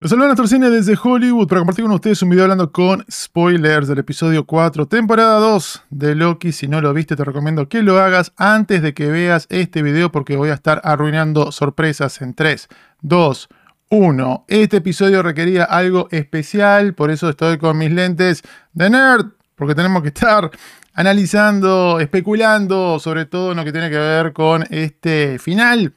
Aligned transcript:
Los 0.00 0.10
saludo 0.10 0.32
a 0.32 0.46
Cine 0.46 0.68
desde 0.68 0.98
Hollywood 1.02 1.48
para 1.48 1.60
compartir 1.60 1.84
con 1.84 1.94
ustedes 1.94 2.20
un 2.20 2.28
video 2.28 2.44
hablando 2.44 2.72
con 2.72 3.06
spoilers 3.10 3.88
del 3.88 4.00
episodio 4.00 4.44
4, 4.44 4.86
temporada 4.86 5.38
2 5.38 5.84
de 5.88 6.14
Loki. 6.14 6.52
Si 6.52 6.68
no 6.68 6.82
lo 6.82 6.92
viste, 6.92 7.16
te 7.16 7.24
recomiendo 7.24 7.70
que 7.70 7.82
lo 7.82 7.98
hagas 7.98 8.32
antes 8.36 8.82
de 8.82 8.92
que 8.92 9.06
veas 9.06 9.46
este 9.48 9.82
video 9.82 10.12
porque 10.12 10.36
voy 10.36 10.50
a 10.50 10.54
estar 10.54 10.82
arruinando 10.84 11.52
sorpresas 11.52 12.20
en 12.20 12.34
3, 12.34 12.68
2, 13.00 13.48
1. 13.88 14.44
Este 14.48 14.76
episodio 14.78 15.22
requería 15.22 15.64
algo 15.64 16.08
especial, 16.10 16.92
por 16.92 17.10
eso 17.10 17.30
estoy 17.30 17.56
con 17.56 17.78
mis 17.78 17.90
lentes 17.90 18.42
de 18.74 18.90
nerd, 18.90 19.28
porque 19.54 19.74
tenemos 19.74 20.02
que 20.02 20.08
estar 20.08 20.50
analizando, 20.92 21.98
especulando 21.98 22.98
sobre 22.98 23.24
todo 23.24 23.52
en 23.52 23.56
lo 23.56 23.64
que 23.64 23.72
tiene 23.72 23.88
que 23.88 23.98
ver 23.98 24.34
con 24.34 24.64
este 24.68 25.38
final 25.38 25.94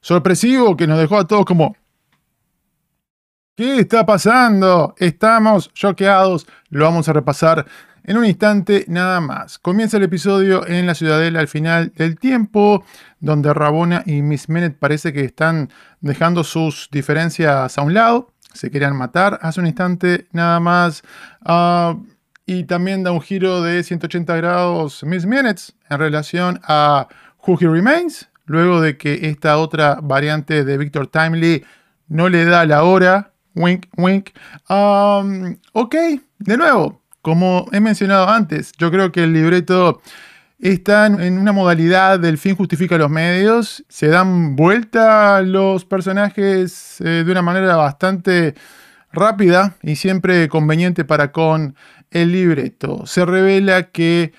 sorpresivo 0.00 0.78
que 0.78 0.86
nos 0.86 0.98
dejó 0.98 1.18
a 1.18 1.26
todos 1.26 1.44
como 1.44 1.76
¿Qué 3.60 3.80
está 3.80 4.06
pasando? 4.06 4.94
Estamos 4.96 5.70
choqueados. 5.74 6.46
Lo 6.70 6.86
vamos 6.86 7.10
a 7.10 7.12
repasar 7.12 7.66
en 8.04 8.16
un 8.16 8.24
instante 8.24 8.86
nada 8.88 9.20
más. 9.20 9.58
Comienza 9.58 9.98
el 9.98 10.04
episodio 10.04 10.66
en 10.66 10.86
la 10.86 10.94
ciudadela 10.94 11.40
al 11.40 11.46
final 11.46 11.92
del 11.94 12.18
tiempo, 12.18 12.86
donde 13.18 13.52
Rabona 13.52 14.02
y 14.06 14.22
Miss 14.22 14.48
Minute 14.48 14.78
parece 14.80 15.12
que 15.12 15.26
están 15.26 15.68
dejando 16.00 16.42
sus 16.42 16.88
diferencias 16.90 17.76
a 17.76 17.82
un 17.82 17.92
lado. 17.92 18.32
Se 18.54 18.70
querían 18.70 18.96
matar 18.96 19.38
hace 19.42 19.60
un 19.60 19.66
instante 19.66 20.26
nada 20.32 20.58
más. 20.58 21.02
Ah, 21.44 21.98
y 22.46 22.64
también 22.64 23.02
da 23.02 23.12
un 23.12 23.20
giro 23.20 23.60
de 23.60 23.82
180 23.82 24.36
grados 24.36 25.04
Miss 25.04 25.26
Minutes 25.26 25.74
en 25.90 25.98
relación 25.98 26.60
a 26.64 27.08
Who 27.46 27.58
He 27.60 27.68
Remains, 27.68 28.30
luego 28.46 28.80
de 28.80 28.96
que 28.96 29.28
esta 29.28 29.58
otra 29.58 29.98
variante 30.02 30.64
de 30.64 30.78
Victor 30.78 31.08
Timely 31.08 31.62
no 32.08 32.30
le 32.30 32.46
da 32.46 32.64
la 32.64 32.84
hora 32.84 33.30
Wink, 33.54 33.86
wink. 33.96 34.30
Um, 34.68 35.56
ok, 35.72 35.94
de 36.38 36.56
nuevo, 36.56 37.00
como 37.22 37.66
he 37.72 37.80
mencionado 37.80 38.28
antes, 38.28 38.72
yo 38.78 38.90
creo 38.90 39.12
que 39.12 39.24
el 39.24 39.32
libreto 39.32 40.00
está 40.58 41.06
en 41.06 41.38
una 41.38 41.52
modalidad 41.52 42.20
del 42.20 42.38
fin 42.38 42.54
justifica 42.54 42.98
los 42.98 43.10
medios. 43.10 43.84
Se 43.88 44.08
dan 44.08 44.56
vuelta 44.56 45.42
los 45.42 45.84
personajes 45.84 47.00
eh, 47.00 47.24
de 47.24 47.32
una 47.32 47.42
manera 47.42 47.76
bastante 47.76 48.54
rápida 49.12 49.76
y 49.82 49.96
siempre 49.96 50.48
conveniente 50.48 51.04
para 51.04 51.32
con 51.32 51.74
el 52.10 52.32
libreto. 52.32 53.06
Se 53.06 53.24
revela 53.24 53.84
que 53.84 54.32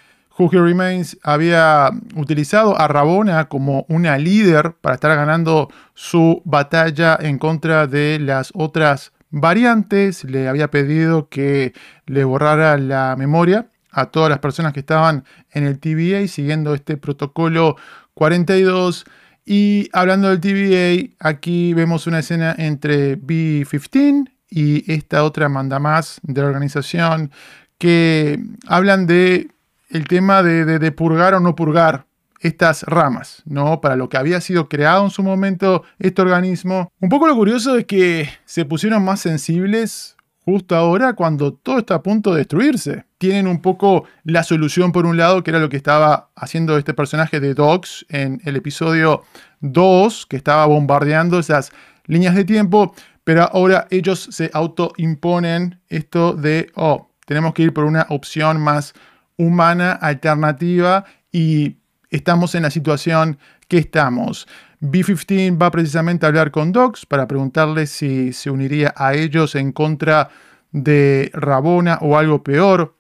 Who 0.46 0.66
Remains 0.66 1.18
había 1.24 1.92
utilizado 2.16 2.80
a 2.80 2.88
Rabona 2.88 3.46
como 3.50 3.86
una 3.90 4.18
líder 4.18 4.74
para 4.82 4.96
estar 4.96 5.16
ganando 5.16 5.70
su 5.94 6.42
batalla 6.46 7.18
en 7.20 7.38
contra 7.38 7.88
de 7.88 8.20
las 8.20 8.52
otras 8.54 9.12
variantes. 9.30 10.24
Le 10.24 10.48
había 10.48 10.72
pedido 10.72 11.30
que 11.30 11.74
le 12.06 12.24
borrara 12.24 12.78
la 12.78 13.16
memoria 13.18 13.68
a 13.92 14.08
todas 14.08 14.30
las 14.30 14.40
personas 14.40 14.74
que 14.74 14.80
estaban 14.80 15.26
en 15.52 15.66
el 15.66 15.80
TVA 15.80 16.28
siguiendo 16.28 16.74
este 16.74 16.98
protocolo 16.98 17.76
42. 18.14 19.06
Y 19.46 19.90
hablando 19.94 20.30
del 20.30 20.40
TVA, 20.40 21.16
aquí 21.20 21.74
vemos 21.74 22.08
una 22.08 22.20
escena 22.20 22.56
entre 22.58 23.16
B-15 23.16 24.32
y 24.50 24.92
esta 24.92 25.24
otra 25.24 25.50
manda 25.50 25.80
más 25.80 26.20
de 26.24 26.42
la 26.42 26.48
organización 26.48 27.32
que 27.78 28.40
hablan 28.68 29.08
de 29.08 29.50
el 29.92 30.08
tema 30.08 30.44
de, 30.44 30.92
purgar 30.92 31.34
o 31.34 31.40
no 31.40 31.56
purgar 31.56 32.06
estas 32.40 32.84
ramas, 32.84 33.44
¿no? 33.46 33.82
Para 33.82 33.96
lo 33.96 34.10
que 34.10 34.18
había 34.18 34.42
sido 34.42 34.68
creado 34.68 35.04
en 35.06 35.12
su 35.12 35.22
momento 35.22 35.84
este 36.00 36.22
organismo. 36.22 36.92
Un 37.00 37.10
poco 37.10 37.28
lo 37.28 37.36
curioso 37.36 37.78
es 37.78 37.86
que 37.86 38.30
se 38.46 38.66
pusieron 38.66 39.04
más 39.06 39.20
sensibles 39.20 40.16
justo 40.44 40.76
ahora 40.76 41.14
cuando 41.14 41.54
todo 41.54 41.78
está 41.80 41.96
a 41.96 42.04
punto 42.04 42.32
de 42.32 42.40
destruirse. 42.40 43.06
Tienen 43.20 43.48
un 43.48 43.62
poco 43.62 44.06
la 44.24 44.44
solución 44.44 44.92
por 44.92 45.06
un 45.06 45.18
lado, 45.18 45.44
que 45.44 45.52
era 45.52 45.60
lo 45.60 45.70
que 45.70 45.78
estaba 45.78 46.32
haciendo 46.36 46.78
este 46.78 46.96
personaje 46.96 47.40
de 47.40 47.54
Dogs 47.54 48.06
en 48.10 48.42
el 48.44 48.56
episodio 48.56 49.24
2, 49.60 50.26
que 50.26 50.38
estaba 50.38 50.66
bombardeando 50.66 51.38
esas 51.38 51.72
líneas 52.08 52.34
de 52.34 52.44
tiempo, 52.44 52.96
pero 53.24 53.44
ahora 53.44 53.88
ellos 53.92 54.28
se 54.32 54.50
autoimponen 54.54 55.80
esto 55.90 56.34
de, 56.34 56.72
oh, 56.76 57.10
tenemos 57.28 57.54
que 57.54 57.64
ir 57.64 57.74
por 57.74 57.84
una 57.84 58.08
opción 58.10 58.60
más 58.60 58.94
humana 59.42 59.94
alternativa 59.94 61.06
y 61.32 61.78
estamos 62.10 62.54
en 62.56 62.64
la 62.64 62.70
situación 62.70 63.40
que 63.68 63.80
estamos. 63.80 64.48
B-15 64.80 65.62
va 65.62 65.72
precisamente 65.72 66.26
a 66.26 66.30
hablar 66.30 66.52
con 66.52 66.72
Docs 66.72 67.06
para 67.06 67.28
preguntarle 67.28 67.88
si 67.88 68.34
se 68.34 68.52
uniría 68.52 68.94
a 68.96 69.14
ellos 69.14 69.56
en 69.56 69.72
contra 69.72 70.30
de 70.72 71.32
Rabona 71.34 71.98
o 72.02 72.18
algo 72.18 72.44
peor. 72.44 72.96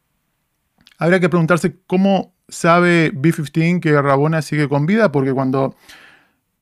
Habría 0.97 1.19
que 1.19 1.29
preguntarse 1.29 1.77
cómo 1.87 2.33
sabe 2.47 3.11
B-15 3.13 3.79
que 3.79 4.01
Rabona 4.01 4.41
sigue 4.41 4.67
con 4.67 4.85
vida, 4.85 5.11
porque 5.11 5.33
cuando 5.33 5.75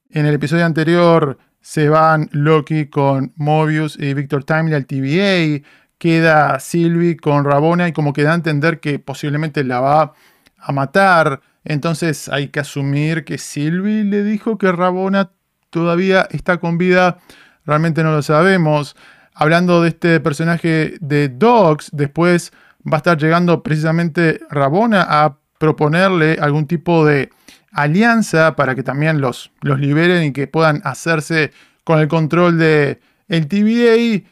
en 0.09 0.25
el 0.25 0.33
episodio 0.33 0.65
anterior 0.65 1.37
se 1.61 1.89
van 1.89 2.29
Loki 2.31 2.87
con 2.87 3.33
Mobius 3.35 3.97
y 3.99 4.13
Victor 4.13 4.43
Timely 4.43 4.75
al 4.75 4.85
TVA, 4.85 5.65
queda 5.99 6.59
Sylvie 6.59 7.17
con 7.17 7.45
Rabona 7.45 7.87
y 7.87 7.91
como 7.93 8.13
que 8.13 8.23
da 8.23 8.31
a 8.31 8.35
entender 8.35 8.79
que 8.79 8.97
posiblemente 8.97 9.63
la 9.63 9.79
va 9.81 10.13
a 10.57 10.71
matar. 10.71 11.41
Entonces 11.63 12.29
hay 12.29 12.47
que 12.47 12.61
asumir 12.61 13.25
que 13.25 13.37
Sylvie 13.37 14.05
le 14.05 14.23
dijo 14.23 14.57
que 14.57 14.71
Rabona 14.71 15.29
todavía 15.69 16.27
está 16.31 16.57
con 16.57 16.79
vida. 16.79 17.19
Realmente 17.65 18.01
no 18.01 18.11
lo 18.11 18.23
sabemos. 18.23 18.95
Hablando 19.35 19.81
de 19.81 19.89
este 19.89 20.19
personaje 20.19 20.95
de 21.01 21.29
Dogs, 21.29 21.89
después 21.91 22.51
va 22.91 22.97
a 22.97 22.97
estar 22.97 23.17
llegando 23.17 23.61
precisamente 23.61 24.39
Rabona 24.49 25.05
a 25.07 25.37
proponerle 25.57 26.37
algún 26.41 26.65
tipo 26.65 27.05
de 27.05 27.29
alianza 27.71 28.55
para 28.55 28.73
que 28.73 28.83
también 28.83 29.21
los, 29.21 29.51
los 29.61 29.79
liberen 29.79 30.23
y 30.23 30.31
que 30.31 30.47
puedan 30.47 30.81
hacerse 30.85 31.51
con 31.83 31.99
el 31.99 32.07
control 32.07 32.57
de 32.57 32.99
el 33.27 33.47
TVA 33.47 34.25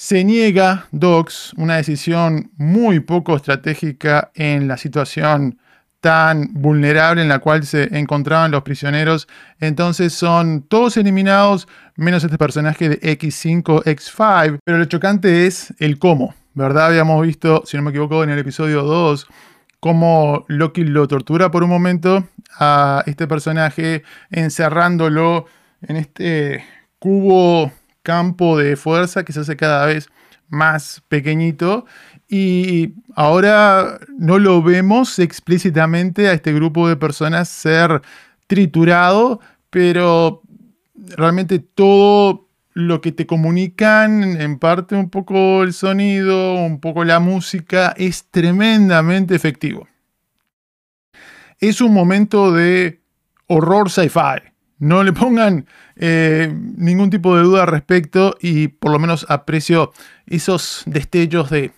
se 0.00 0.22
niega 0.22 0.86
Docs 0.92 1.54
una 1.56 1.74
decisión 1.74 2.52
muy 2.56 3.00
poco 3.00 3.34
estratégica 3.34 4.30
en 4.36 4.68
la 4.68 4.76
situación 4.76 5.58
tan 5.98 6.54
vulnerable 6.54 7.20
en 7.20 7.28
la 7.28 7.40
cual 7.40 7.66
se 7.66 7.98
encontraban 7.98 8.52
los 8.52 8.62
prisioneros. 8.62 9.26
Entonces 9.58 10.12
son 10.12 10.62
todos 10.62 10.96
eliminados, 10.98 11.66
menos 11.96 12.22
este 12.22 12.38
personaje 12.38 12.88
de 12.88 13.00
X5, 13.00 13.82
X5. 13.82 14.60
Pero 14.64 14.78
lo 14.78 14.84
chocante 14.84 15.48
es 15.48 15.74
el 15.80 15.98
cómo, 15.98 16.32
¿verdad? 16.54 16.86
Habíamos 16.86 17.20
visto, 17.26 17.64
si 17.66 17.76
no 17.76 17.82
me 17.82 17.90
equivoco, 17.90 18.22
en 18.22 18.30
el 18.30 18.38
episodio 18.38 18.84
2, 18.84 19.26
cómo 19.80 20.44
Loki 20.46 20.84
lo 20.84 21.08
tortura 21.08 21.50
por 21.50 21.64
un 21.64 21.70
momento 21.70 22.24
a 22.56 23.02
este 23.06 23.26
personaje, 23.26 24.04
encerrándolo 24.30 25.46
en 25.82 25.96
este 25.96 26.64
cubo 27.00 27.72
campo 28.08 28.56
de 28.56 28.74
fuerza 28.74 29.22
que 29.22 29.34
se 29.34 29.40
hace 29.40 29.54
cada 29.54 29.84
vez 29.84 30.08
más 30.48 31.02
pequeñito 31.08 31.84
y 32.26 32.94
ahora 33.14 33.98
no 34.16 34.38
lo 34.38 34.62
vemos 34.62 35.18
explícitamente 35.18 36.26
a 36.26 36.32
este 36.32 36.54
grupo 36.54 36.88
de 36.88 36.96
personas 36.96 37.50
ser 37.50 38.00
triturado, 38.46 39.40
pero 39.68 40.40
realmente 41.18 41.58
todo 41.58 42.48
lo 42.72 43.02
que 43.02 43.12
te 43.12 43.26
comunican, 43.26 44.40
en 44.40 44.58
parte 44.58 44.94
un 44.94 45.10
poco 45.10 45.62
el 45.62 45.74
sonido, 45.74 46.54
un 46.54 46.80
poco 46.80 47.04
la 47.04 47.20
música, 47.20 47.92
es 47.94 48.24
tremendamente 48.30 49.34
efectivo. 49.34 49.86
Es 51.60 51.82
un 51.82 51.92
momento 51.92 52.52
de 52.52 53.02
horror 53.48 53.90
sci-fi. 53.90 54.57
No 54.78 55.02
le 55.02 55.12
pongan 55.12 55.66
eh, 55.96 56.52
ningún 56.76 57.10
tipo 57.10 57.36
de 57.36 57.42
duda 57.42 57.62
al 57.62 57.68
respecto 57.68 58.36
y 58.40 58.68
por 58.68 58.92
lo 58.92 58.98
menos 58.98 59.26
aprecio 59.28 59.92
esos 60.26 60.82
destellos 60.86 61.50
de 61.50 61.72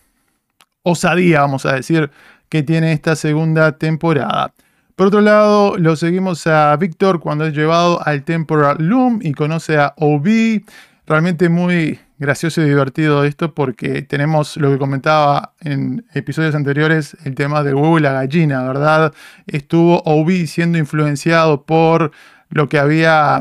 osadía, 0.83 1.41
vamos 1.41 1.67
a 1.67 1.75
decir, 1.75 2.11
que 2.49 2.63
tiene 2.63 2.93
esta 2.93 3.17
segunda 3.17 3.79
temporada. 3.79 4.53
Por 4.97 5.07
otro 5.07 5.23
lado, 5.23 5.79
lo 5.79 5.97
seguimos 5.97 6.47
a 6.47 6.77
Víctor 6.77 7.21
cuando 7.21 7.47
es 7.47 7.55
llevado 7.55 8.07
al 8.07 8.23
Temporal 8.23 8.77
Loom 8.81 9.21
y 9.23 9.33
conoce 9.33 9.79
a 9.79 9.95
OB. 9.97 10.61
Realmente 11.07 11.49
muy 11.49 11.99
gracioso 12.19 12.61
y 12.61 12.67
divertido 12.67 13.25
esto 13.25 13.55
porque 13.55 14.03
tenemos 14.03 14.59
lo 14.59 14.71
que 14.71 14.79
comentaba 14.79 15.55
en 15.61 16.05
episodios 16.13 16.55
anteriores, 16.55 17.17
el 17.25 17.35
tema 17.35 17.63
del 17.63 17.77
huevo 17.77 17.99
y 17.99 18.03
la 18.03 18.13
gallina, 18.13 18.63
¿verdad? 18.63 19.15
Estuvo 19.47 20.03
OB 20.05 20.47
siendo 20.47 20.77
influenciado 20.77 21.63
por 21.63 22.13
lo 22.51 22.69
que 22.69 22.79
había 22.79 23.41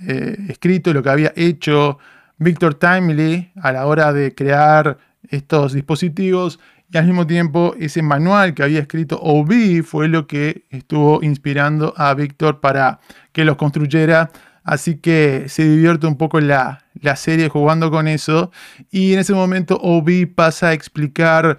eh, 0.00 0.36
escrito 0.48 0.90
y 0.90 0.94
lo 0.94 1.02
que 1.02 1.10
había 1.10 1.32
hecho 1.36 1.98
Victor 2.38 2.74
Timely 2.74 3.52
a 3.62 3.72
la 3.72 3.86
hora 3.86 4.12
de 4.12 4.34
crear 4.34 4.98
estos 5.28 5.72
dispositivos 5.72 6.58
y 6.90 6.96
al 6.96 7.06
mismo 7.06 7.26
tiempo 7.26 7.74
ese 7.78 8.02
manual 8.02 8.54
que 8.54 8.62
había 8.62 8.80
escrito 8.80 9.18
OB 9.20 9.82
fue 9.84 10.08
lo 10.08 10.26
que 10.26 10.64
estuvo 10.70 11.22
inspirando 11.22 11.92
a 11.96 12.14
Victor 12.14 12.60
para 12.60 13.00
que 13.32 13.44
los 13.44 13.56
construyera 13.56 14.30
Así 14.68 14.98
que 14.98 15.46
se 15.48 15.64
divierte 15.64 16.06
un 16.06 16.18
poco 16.18 16.40
la, 16.40 16.84
la 17.00 17.16
serie 17.16 17.48
jugando 17.48 17.90
con 17.90 18.06
eso. 18.06 18.52
Y 18.90 19.14
en 19.14 19.20
ese 19.20 19.32
momento 19.32 19.78
Obi 19.80 20.26
pasa 20.26 20.68
a 20.68 20.72
explicar 20.74 21.56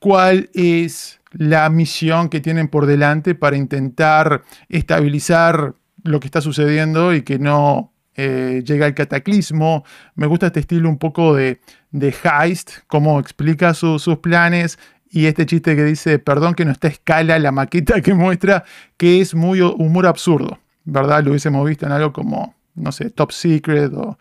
cuál 0.00 0.50
es 0.52 1.20
la 1.30 1.70
misión 1.70 2.28
que 2.28 2.40
tienen 2.40 2.66
por 2.66 2.86
delante 2.86 3.36
para 3.36 3.56
intentar 3.56 4.42
estabilizar 4.68 5.76
lo 6.04 6.20
que 6.20 6.26
está 6.26 6.40
sucediendo 6.40 7.14
y 7.14 7.22
que 7.22 7.38
no 7.38 7.92
eh, 8.16 8.62
llega 8.64 8.86
el 8.86 8.94
cataclismo. 8.94 9.84
Me 10.14 10.26
gusta 10.26 10.48
este 10.48 10.60
estilo 10.60 10.88
un 10.88 10.98
poco 10.98 11.34
de, 11.34 11.60
de 11.90 12.14
heist, 12.24 12.70
cómo 12.86 13.20
explica 13.20 13.74
sus 13.74 14.04
planes 14.18 14.78
y 15.10 15.26
este 15.26 15.44
chiste 15.44 15.74
que 15.74 15.84
dice, 15.84 16.18
perdón 16.18 16.54
que 16.54 16.64
no 16.64 16.70
está 16.70 16.88
escala 16.88 17.38
la 17.38 17.50
maqueta 17.50 18.00
que 18.00 18.14
muestra, 18.14 18.64
que 18.96 19.20
es 19.20 19.34
muy 19.34 19.60
humor 19.60 20.06
absurdo, 20.06 20.58
¿verdad? 20.84 21.24
Lo 21.24 21.30
hubiésemos 21.30 21.66
visto 21.68 21.86
en 21.86 21.92
algo 21.92 22.12
como, 22.12 22.54
no 22.74 22.92
sé, 22.92 23.10
Top 23.10 23.32
Secret 23.32 23.92
o 23.92 24.18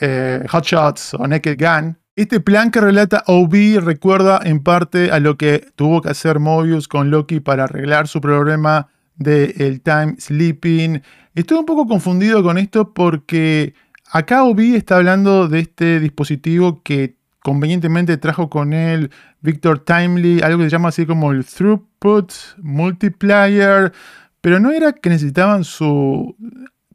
eh, 0.00 0.44
Hot 0.48 0.64
Shots 0.64 1.14
o 1.14 1.26
Naked 1.26 1.56
Gun. 1.58 1.96
Este 2.16 2.40
plan 2.40 2.70
que 2.70 2.80
relata 2.80 3.22
OB 3.26 3.80
recuerda 3.80 4.40
en 4.44 4.62
parte 4.62 5.10
a 5.10 5.20
lo 5.20 5.38
que 5.38 5.68
tuvo 5.76 6.02
que 6.02 6.10
hacer 6.10 6.40
Mobius 6.40 6.88
con 6.88 7.10
Loki 7.10 7.40
para 7.40 7.64
arreglar 7.64 8.08
su 8.08 8.20
problema 8.20 8.88
del 9.16 9.80
time 9.82 10.16
sleeping. 10.18 11.02
Estoy 11.34 11.58
un 11.58 11.66
poco 11.66 11.86
confundido 11.86 12.42
con 12.42 12.58
esto 12.58 12.92
porque 12.92 13.74
acá 14.10 14.44
OB 14.44 14.74
está 14.76 14.96
hablando 14.96 15.48
de 15.48 15.60
este 15.60 16.00
dispositivo 16.00 16.82
que 16.82 17.16
convenientemente 17.42 18.16
trajo 18.16 18.48
con 18.48 18.72
él 18.72 19.10
Victor 19.40 19.80
Timely, 19.80 20.40
algo 20.42 20.58
que 20.58 20.64
se 20.64 20.70
llama 20.70 20.90
así 20.90 21.06
como 21.06 21.32
el 21.32 21.44
Throughput 21.44 22.32
Multiplier, 22.58 23.92
pero 24.40 24.60
no 24.60 24.70
era 24.70 24.92
que 24.92 25.10
necesitaban 25.10 25.64
su 25.64 26.36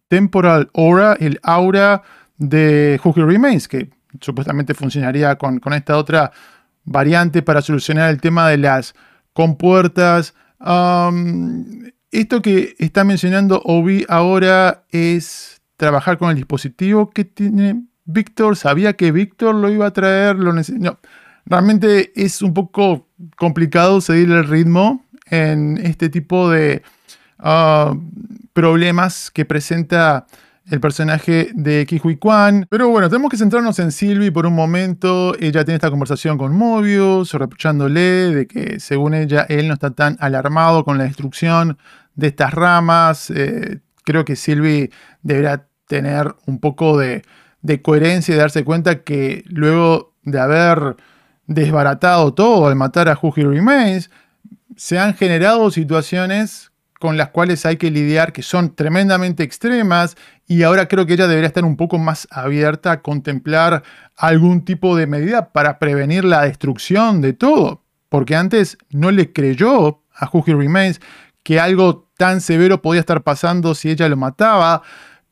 Temporal 0.08 0.70
Aura, 0.74 1.18
el 1.20 1.40
aura 1.44 2.02
de 2.38 3.00
Who 3.04 3.14
Remains, 3.14 3.68
que 3.68 3.90
supuestamente 4.22 4.74
funcionaría 4.74 5.36
con, 5.38 5.62
esta 5.74 5.98
otra 5.98 6.32
variante 6.86 7.42
para 7.42 7.62
solucionar 7.62 8.10
el 8.10 8.22
tema 8.22 8.48
de 8.48 8.58
las 8.58 8.96
compuertas. 9.34 10.34
Esto 12.22 12.42
que 12.42 12.76
está 12.80 13.04
mencionando 13.04 13.62
Obi 13.64 14.04
ahora 14.10 14.84
es 14.92 15.62
trabajar 15.76 16.18
con 16.18 16.32
el 16.32 16.36
dispositivo 16.36 17.12
que 17.12 17.26
tiene 17.26 17.84
Víctor. 18.06 18.56
Sabía 18.56 18.94
que 18.94 19.12
Víctor 19.12 19.54
lo 19.54 19.70
iba 19.70 19.86
a 19.86 19.94
traer. 19.94 20.36
Lo 20.36 20.52
no, 20.52 21.00
realmente 21.46 22.12
es 22.16 22.42
un 22.42 22.56
poco 22.56 23.08
complicado 23.36 24.02
seguir 24.02 24.32
el 24.32 24.48
ritmo 24.48 25.06
en 25.30 25.78
este 25.78 26.10
tipo 26.10 26.50
de 26.50 26.82
ah, 27.38 27.96
problemas 28.54 29.30
que 29.30 29.46
presenta 29.46 30.26
el 30.70 30.80
personaje 30.80 31.50
de 31.54 31.86
Kihui 31.86 32.18
Kwan. 32.18 32.66
Pero 32.70 32.90
bueno, 32.90 33.10
tenemos 33.10 33.32
que 33.32 33.38
centrarnos 33.38 33.80
en 33.80 33.92
Sylvie 33.92 34.32
por 34.32 34.46
un 34.46 34.54
momento. 34.54 35.34
Ella 35.40 35.64
tiene 35.64 35.76
esta 35.76 35.90
conversación 35.90 36.38
con 36.38 36.56
Mobius, 36.56 37.34
reprochándole 37.34 38.02
de 38.02 38.48
que 38.48 38.80
según 38.80 39.14
ella 39.14 39.46
él 39.50 39.68
no 39.68 39.74
está 39.74 39.92
tan 39.92 40.18
alarmado 40.20 40.84
con 40.84 40.98
la 40.98 41.06
destrucción 41.06 41.78
de 42.16 42.28
estas 42.28 42.54
ramas. 42.54 43.30
Eh, 43.30 43.80
creo 44.04 44.26
que 44.26 44.36
Sylvie 44.36 44.90
deberá 45.22 45.68
tener 45.88 46.36
un 46.46 46.60
poco 46.60 46.98
de, 46.98 47.24
coherencia 47.82 48.34
y 48.34 48.38
darse 48.38 48.64
cuenta 48.64 49.04
que 49.04 49.44
luego 49.48 50.14
de 50.24 50.40
haber 50.40 50.96
desbaratado 51.48 52.34
todo 52.34 52.68
al 52.68 52.76
matar 52.76 53.10
a 53.10 53.20
Who 53.22 53.34
Remains, 53.36 54.10
se 54.76 55.00
han 55.00 55.16
generado 55.16 55.70
situaciones 55.72 56.72
con 57.00 57.18
las 57.18 57.30
cuales 57.30 57.66
hay 57.66 57.78
que 57.78 57.92
lidiar 57.92 58.32
que 58.32 58.44
son 58.44 58.76
tremendamente 58.76 59.44
extremas 59.44 60.16
y 60.48 60.64
ahora 60.64 60.88
creo 60.88 61.06
que 61.06 61.14
ella 61.14 61.28
debería 61.28 61.48
estar 61.48 61.66
un 61.66 61.76
poco 61.76 61.98
más 61.98 62.28
abierta 62.32 62.92
a 62.94 63.02
contemplar 63.02 63.84
algún 64.16 64.64
tipo 64.64 64.96
de 64.96 65.06
medida 65.06 65.50
para 65.50 65.78
prevenir 65.78 66.24
la 66.24 66.44
destrucción 66.44 67.22
de 67.22 67.34
todo, 67.34 67.84
porque 68.10 68.36
antes 68.36 68.78
no 68.90 69.12
le 69.12 69.34
creyó 69.34 70.02
a 70.16 70.30
Who 70.32 70.44
Remains 70.48 71.02
que 71.44 71.60
algo 71.60 72.10
tan 72.18 72.42
severo 72.42 72.82
podía 72.82 73.02
estar 73.02 73.24
pasando 73.24 73.76
si 73.76 73.90
ella 73.90 74.08
lo 74.10 74.18
mataba, 74.18 74.82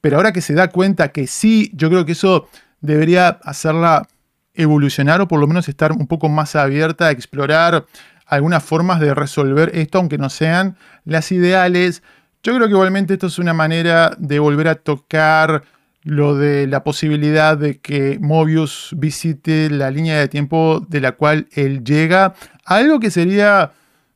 pero 0.01 0.17
ahora 0.17 0.33
que 0.33 0.41
se 0.41 0.53
da 0.53 0.69
cuenta 0.69 1.11
que 1.11 1.27
sí, 1.27 1.71
yo 1.73 1.89
creo 1.89 2.05
que 2.05 2.11
eso 2.11 2.47
debería 2.81 3.27
hacerla 3.43 4.07
evolucionar 4.53 5.21
o 5.21 5.27
por 5.27 5.39
lo 5.39 5.47
menos 5.47 5.67
estar 5.67 5.91
un 5.91 6.07
poco 6.07 6.29
más 6.29 6.55
abierta 6.55 7.07
a 7.07 7.11
explorar 7.11 7.85
algunas 8.25 8.63
formas 8.63 8.99
de 8.99 9.13
resolver 9.13 9.71
esto, 9.73 9.97
aunque 9.97 10.17
no 10.17 10.29
sean 10.29 10.77
las 11.03 11.31
ideales. 11.31 12.03
Yo 12.45 12.53
creo 12.53 12.67
que 12.67 12.73
igualmente 12.73 13.13
esto 13.13 13.25
es 13.25 13.39
una 13.39 13.55
manera 13.55 14.15
de 14.19 14.37
volver 14.37 14.67
a 14.67 14.75
tocar 14.75 15.63
lo 16.03 16.35
de 16.35 16.67
la 16.67 16.83
posibilidad 16.83 17.57
de 17.57 17.79
que 17.79 18.19
Mobius 18.21 18.93
visite 18.95 19.71
la 19.71 19.89
línea 19.89 20.19
de 20.19 20.27
tiempo 20.27 20.85
de 20.87 21.01
la 21.01 21.13
cual 21.13 21.47
él 21.53 21.83
llega. 21.83 22.35
Algo 22.63 22.99
que 22.99 23.09
sería, 23.09 23.71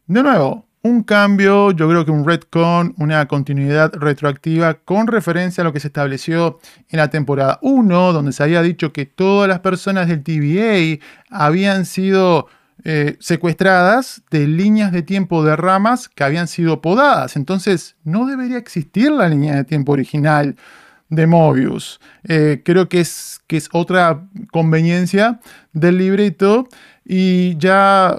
de 0.06 0.22
nuevo, 0.22 0.68
un 0.84 1.02
cambio, 1.02 1.72
yo 1.72 1.90
creo 1.90 2.06
que 2.06 2.12
un 2.12 2.24
retcon, 2.24 2.94
una 3.00 3.28
continuidad 3.28 3.96
retroactiva 3.96 4.76
con 4.76 5.08
referencia 5.08 5.64
a 5.64 5.66
lo 5.66 5.74
que 5.74 5.80
se 5.80 5.88
estableció 5.88 6.60
en 6.90 7.00
la 7.00 7.10
temporada 7.10 7.58
1, 7.64 8.14
donde 8.14 8.32
se 8.32 8.44
había 8.44 8.62
dicho 8.62 8.94
que 8.94 9.08
todas 9.08 9.50
las 9.50 9.62
personas 9.62 10.08
del 10.08 10.22
TVA 10.22 11.04
habían 11.32 11.84
sido 11.88 12.46
eh, 12.84 13.18
secuestradas 13.20 14.22
de 14.32 14.48
líneas 14.48 14.92
de 14.92 15.02
tiempo 15.02 15.44
de 15.44 15.56
ramas 15.56 16.08
que 16.10 16.24
habían 16.24 16.48
sido 16.48 16.82
podadas. 16.82 17.36
Entonces, 17.36 17.96
no 18.04 18.26
debería 18.26 18.58
existir 18.58 19.12
la 19.12 19.28
línea 19.28 19.56
de 19.56 19.64
tiempo 19.66 19.92
original 19.92 20.56
de 21.10 21.28
Mobius. 21.28 22.00
Eh, 22.24 22.62
creo 22.64 22.88
que 22.88 23.02
es, 23.02 23.42
que 23.48 23.58
es 23.58 23.70
otra 23.74 24.28
conveniencia 24.52 25.40
del 25.74 25.98
libreto 25.98 26.68
y 27.04 27.58
ya 27.58 28.18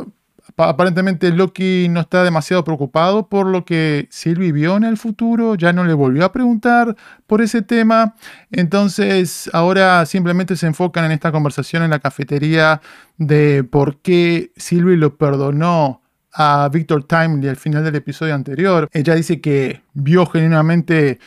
aparentemente 0.56 1.30
Loki 1.30 1.88
no 1.88 2.00
está 2.00 2.24
demasiado 2.24 2.64
preocupado 2.64 3.28
por 3.28 3.46
lo 3.46 3.64
que 3.64 4.08
Sylvie 4.10 4.52
vio 4.52 4.76
en 4.76 4.84
el 4.84 4.96
futuro, 4.96 5.54
ya 5.54 5.72
no 5.72 5.84
le 5.84 5.94
volvió 5.94 6.24
a 6.24 6.32
preguntar 6.32 6.96
por 7.26 7.42
ese 7.42 7.62
tema, 7.62 8.14
entonces 8.50 9.50
ahora 9.52 10.04
simplemente 10.06 10.56
se 10.56 10.66
enfocan 10.66 11.04
en 11.04 11.12
esta 11.12 11.32
conversación 11.32 11.82
en 11.82 11.90
la 11.90 11.98
cafetería 11.98 12.80
de 13.16 13.64
por 13.64 13.98
qué 14.00 14.52
Sylvie 14.56 14.96
lo 14.96 15.16
perdonó 15.16 16.02
a 16.32 16.68
Victor 16.72 17.04
Timely 17.04 17.48
al 17.48 17.56
final 17.56 17.84
del 17.84 17.96
episodio 17.96 18.34
anterior. 18.34 18.88
Ella 18.92 19.14
dice 19.14 19.40
que 19.40 19.82
vio 19.94 20.26
genuinamente 20.26 21.18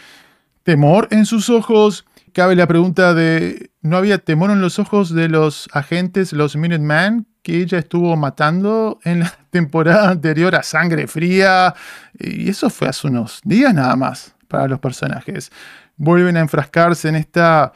temor 0.63 1.07
en 1.11 1.25
sus 1.25 1.49
ojos. 1.49 2.05
Cabe 2.31 2.55
la 2.55 2.67
pregunta 2.67 3.13
de, 3.13 3.71
¿no 3.81 3.97
había 3.97 4.17
temor 4.17 4.49
en 4.49 4.61
los 4.61 4.79
ojos 4.79 5.13
de 5.13 5.29
los 5.29 5.69
agentes, 5.73 6.33
los 6.33 6.55
Minutemen, 6.55 7.27
que 7.43 7.61
ella 7.61 7.77
estuvo 7.77 8.15
matando 8.15 8.99
en 9.03 9.19
la 9.19 9.33
temporada 9.51 10.09
anterior 10.09 10.55
a 10.55 10.63
sangre 10.63 11.07
fría. 11.07 11.75
Y 12.17 12.49
eso 12.49 12.69
fue 12.69 12.87
hace 12.87 13.07
unos 13.07 13.41
días 13.43 13.73
nada 13.73 13.95
más 13.95 14.33
para 14.47 14.67
los 14.67 14.79
personajes. 14.79 15.51
Vuelven 15.97 16.37
a 16.37 16.39
enfrascarse 16.39 17.09
en 17.09 17.15
esta 17.17 17.73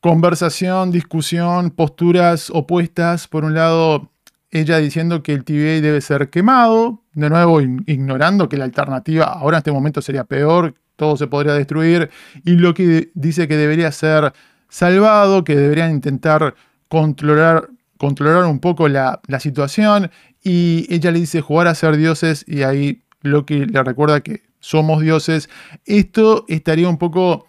conversación, 0.00 0.90
discusión, 0.90 1.70
posturas 1.70 2.48
opuestas. 2.50 3.28
Por 3.28 3.44
un 3.44 3.54
lado, 3.54 4.10
ella 4.50 4.78
diciendo 4.78 5.22
que 5.22 5.32
el 5.32 5.44
TVA 5.44 5.80
debe 5.80 6.00
ser 6.00 6.30
quemado, 6.30 7.02
de 7.12 7.28
nuevo 7.28 7.60
ignorando 7.60 8.48
que 8.48 8.56
la 8.56 8.64
alternativa 8.64 9.24
ahora 9.24 9.56
en 9.56 9.60
este 9.60 9.72
momento 9.72 10.00
sería 10.00 10.24
peor, 10.24 10.74
todo 10.96 11.16
se 11.16 11.26
podría 11.26 11.54
destruir, 11.54 12.10
y 12.44 12.52
lo 12.52 12.74
que 12.74 13.10
dice 13.14 13.48
que 13.48 13.56
debería 13.56 13.90
ser 13.92 14.32
salvado, 14.68 15.44
que 15.44 15.56
deberían 15.56 15.90
intentar 15.90 16.54
controlar 16.88 17.68
controlar 18.00 18.46
un 18.46 18.60
poco 18.60 18.88
la, 18.88 19.20
situación 19.40 20.10
y 20.42 20.86
ella 20.88 21.10
le 21.10 21.20
dice 21.20 21.42
jugar 21.42 21.66
a 21.66 21.74
ser 21.74 21.98
dioses 21.98 22.46
y 22.48 22.62
ahí 22.62 23.02
Loki 23.20 23.66
le 23.66 23.82
recuerda 23.82 24.22
que 24.22 24.40
somos 24.58 25.02
dioses. 25.02 25.50
Esto 25.84 26.46
estaría 26.48 26.88
un 26.88 26.96
poco 26.96 27.46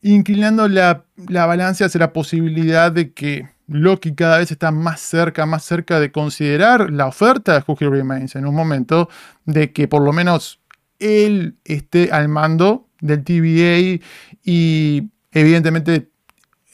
inclinando 0.00 0.66
la, 0.66 1.04
la 1.28 1.44
balanza 1.44 1.84
hacia 1.84 1.98
la 1.98 2.14
posibilidad 2.14 2.90
de 2.90 3.12
que 3.12 3.50
Loki 3.66 4.14
cada 4.14 4.38
vez 4.38 4.50
está 4.50 4.70
más 4.70 4.98
cerca, 4.98 5.44
más 5.44 5.62
cerca 5.62 6.00
de 6.00 6.10
considerar 6.10 6.90
la 6.90 7.06
oferta 7.06 7.52
de 7.52 7.64
Who 7.66 7.90
Remains 7.90 8.34
en 8.34 8.46
un 8.46 8.54
momento 8.54 9.10
de 9.44 9.74
que 9.74 9.88
por 9.88 10.00
lo 10.00 10.14
menos 10.14 10.58
él 11.00 11.56
esté 11.66 12.10
al 12.12 12.28
mando 12.28 12.88
del 13.02 13.24
TVA 13.24 14.02
y 14.42 15.10
evidentemente 15.32 16.08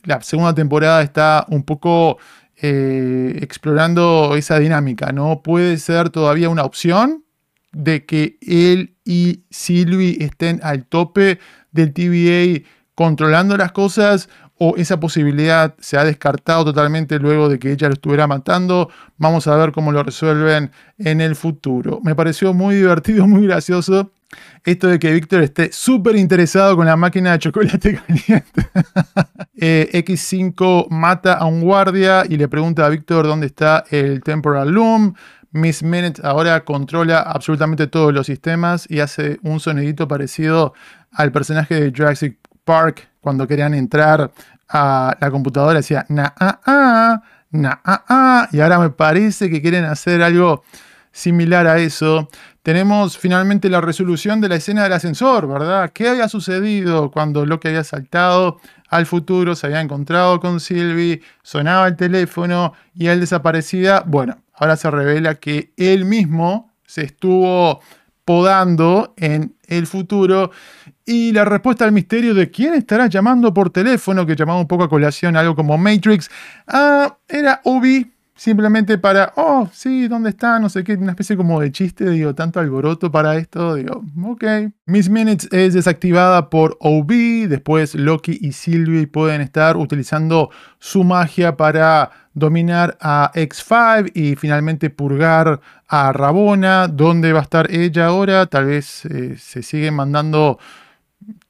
la 0.05 0.21
segunda 0.21 0.55
temporada 0.55 1.03
está 1.03 1.45
un 1.49 1.65
poco 1.65 2.19
eh, 2.61 3.39
explorando 3.41 4.35
esa 4.37 4.59
dinámica. 4.59 5.13
No 5.13 5.43
puede 5.43 5.79
ser 5.79 6.11
todavía 6.11 6.49
una 6.49 6.65
opción 6.65 7.25
de 7.73 8.05
que 8.05 8.39
él 8.41 8.97
y 9.05 9.45
Sylvie 9.51 10.17
estén 10.21 10.61
al 10.63 10.87
tope 10.87 11.39
del 11.71 11.93
TVA 11.93 12.69
controlando 12.95 13.57
las 13.57 13.73
cosas 13.73 14.29
o 14.59 14.75
esa 14.77 14.99
posibilidad 14.99 15.77
se 15.79 15.97
ha 15.97 16.05
descartado 16.05 16.65
totalmente 16.65 17.19
luego 17.21 17.49
de 17.49 17.61
que 17.61 17.71
ella 17.71 17.89
lo 17.89 17.95
estuviera 17.95 18.27
matando. 18.27 18.91
Vamos 19.17 19.47
a 19.47 19.57
ver 19.57 19.71
cómo 19.71 19.93
lo 19.93 20.03
resuelven 20.03 20.73
en 20.99 21.21
el 21.21 21.37
futuro. 21.37 22.01
Me 22.03 22.17
pareció 22.17 22.53
muy 22.53 22.75
divertido, 22.75 23.27
muy 23.29 23.47
gracioso 23.47 24.11
Esto 24.65 24.89
de 24.89 24.99
que 24.99 25.13
Víctor 25.13 25.43
esté 25.43 25.73
súper 25.73 26.17
interesado 26.17 26.77
con 26.77 26.87
la 26.87 26.97
máquina 26.97 27.33
de 27.33 27.39
chocolate 27.39 28.01
caliente. 28.07 28.69
Eh, 29.57 29.89
X5 29.93 30.89
mata 30.91 31.35
a 31.35 31.47
un 31.47 31.63
guardia 31.63 32.25
y 32.29 32.37
le 32.37 32.49
pregunta 32.49 32.85
a 32.85 32.89
Víctor 32.91 33.27
dónde 33.27 33.47
está 33.47 33.85
el 33.91 34.23
Temporal 34.23 34.71
Loom. 34.71 35.15
Miss 35.51 35.83
Minute 35.83 36.21
ahora 36.23 36.65
controla 36.65 37.21
absolutamente 37.21 37.87
todos 37.87 38.13
los 38.13 38.27
sistemas 38.27 38.87
y 38.91 39.01
hace 39.01 39.39
un 39.43 39.61
sonidito 39.61 40.07
parecido 40.07 40.75
al 41.11 41.33
personaje 41.33 41.81
de 41.81 41.93
Jurassic 41.97 42.37
Park 42.65 43.09
cuando 43.21 43.47
querían 43.47 43.73
entrar 43.73 44.31
a 44.69 45.17
la 45.19 45.31
computadora. 45.31 45.79
Decía 45.79 46.05
na 46.11 46.35
ah 46.39 46.61
ah, 46.67 47.23
na 47.51 47.81
ah 47.83 48.05
ah. 48.09 48.49
Y 48.53 48.61
ahora 48.61 48.79
me 48.79 48.91
parece 48.91 49.49
que 49.49 49.63
quieren 49.63 49.85
hacer 49.87 50.23
algo 50.23 50.63
similar 51.13 51.67
a 51.67 51.79
eso. 51.79 52.29
Tenemos 52.63 53.17
finalmente 53.17 53.71
la 53.71 53.81
resolución 53.81 54.41
de 54.41 54.49
la 54.49 54.57
escena 54.57 54.83
del 54.83 54.93
ascensor, 54.93 55.49
¿verdad? 55.49 55.91
¿Qué 55.93 56.09
había 56.09 56.29
sucedido 56.29 57.11
cuando 57.11 57.47
Loki 57.47 57.69
había 57.69 57.85
saltado 57.85 58.61
al 58.89 59.07
futuro, 59.07 59.55
se 59.55 59.67
había 59.67 59.81
encontrado 59.81 60.41
con 60.41 60.61
Sylvie, 60.61 61.23
sonaba 61.43 61.89
el 61.89 61.97
teléfono 61.97 62.75
y 62.95 63.07
él 63.07 63.21
desaparecía? 63.21 64.03
Bueno, 64.07 64.37
ahora 64.55 64.77
se 64.77 64.91
revela 64.91 65.37
que 65.37 65.73
él 65.77 66.05
mismo 66.05 66.73
se 66.85 67.03
estuvo 67.03 67.81
podando 68.25 69.15
en 69.17 69.55
el 69.67 69.87
futuro 69.87 70.51
y 71.07 71.33
la 71.33 71.47
respuesta 71.47 71.87
al 71.87 71.93
misterio 71.93 72.35
de 72.35 72.51
quién 72.51 72.75
estará 72.75 73.07
llamando 73.07 73.55
por 73.55 73.71
teléfono, 73.71 74.27
que 74.27 74.37
llamaba 74.37 74.61
un 74.61 74.69
poco 74.69 74.85
a 74.85 74.89
colación 74.91 75.37
algo 75.37 75.57
como 75.57 75.79
Matrix, 75.79 76.31
ah, 76.67 77.17
era 77.27 77.63
Obi 77.65 78.13
simplemente 78.39 78.99
para, 78.99 79.33
oh, 79.35 79.69
sí, 79.73 80.07
¿dónde 80.07 80.31
está? 80.31 80.61
No 80.61 80.69
sé 80.69 80.85
qué, 80.85 80.95
una 80.95 81.11
especie 81.11 81.37
como 81.37 81.61
de 81.61 81.73
chiste, 81.73 82.09
digo, 82.09 82.37
tanto 82.37 82.61
alboroto 82.61 83.11
para 83.11 83.37
esto, 83.37 83.75
digo, 83.75 84.05
ok. 84.25 84.45
Miss 84.87 85.11
Minutes 85.11 85.49
es 85.51 85.75
desactivada 85.75 86.49
por 86.49 86.79
OB, 86.81 87.49
después 87.49 87.97
Loki 87.97 88.39
y 88.41 88.53
Sylvie 88.53 89.09
pueden 89.09 89.41
estar 89.41 89.77
utilizando 89.77 90.51
su 90.79 91.03
magia 91.03 91.57
para 91.57 92.13
dominar 92.33 92.97
a 93.01 93.33
X5 93.35 94.13
y 94.15 94.37
finalmente 94.37 94.89
purgar 94.89 95.61
a 95.89 96.13
Rabona. 96.13 96.87
¿Dónde 96.87 97.33
va 97.33 97.41
a 97.41 97.43
estar 97.43 97.69
ella 97.73 98.07
ahora? 98.07 98.47
Tal 98.47 98.67
vez 98.67 99.05
eh, 99.07 99.35
se 99.37 99.65
sigue 99.65 99.91
mandando 99.91 100.61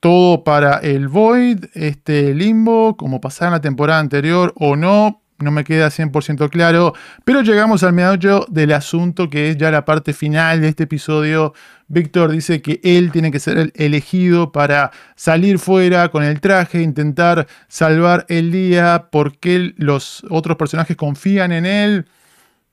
todo 0.01 0.43
para 0.43 0.79
el 0.79 1.09
Void, 1.09 1.67
este 1.75 2.35
limbo, 2.35 2.97
como 2.97 3.21
pasaba 3.21 3.49
en 3.49 3.53
la 3.53 3.61
temporada 3.61 4.01
anterior 4.01 4.55
o 4.57 4.75
no 4.75 5.21
no 5.39 5.51
me 5.51 5.65
queda 5.65 5.89
100% 5.89 6.51
claro, 6.51 6.95
pero 7.25 7.43
llegamos 7.43 7.83
al 7.85 7.93
meollo 7.93 8.45
del 8.49 8.73
asunto 8.73 9.31
que 9.31 9.51
es 9.51 9.57
ya 9.57 9.71
la 9.71 9.85
parte 9.85 10.13
final 10.13 10.61
de 10.61 10.69
este 10.69 10.85
episodio. 10.85 11.55
Víctor 11.87 12.33
dice 12.33 12.61
que 12.61 12.81
él 12.83 13.13
tiene 13.13 13.31
que 13.31 13.39
ser 13.39 13.57
el 13.57 13.73
elegido 13.77 14.51
para 14.51 14.91
salir 15.15 15.59
fuera 15.59 16.09
con 16.09 16.25
el 16.25 16.41
traje, 16.41 16.83
intentar 16.83 17.47
salvar 17.69 18.27
el 18.29 18.51
día, 18.51 19.09
porque 19.13 19.75
los 19.77 20.25
otros 20.29 20.57
personajes 20.57 20.97
confían 20.97 21.53
en 21.53 21.67
él. 21.67 22.07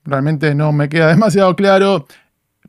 Realmente 0.03 0.55
no 0.55 0.71
me 0.71 0.89
queda 0.89 1.07
demasiado 1.09 1.55
claro, 1.55 2.07